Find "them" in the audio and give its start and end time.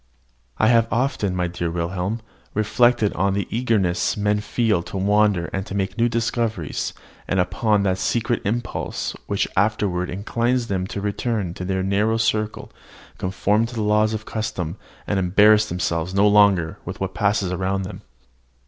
10.69-10.87, 17.83-18.01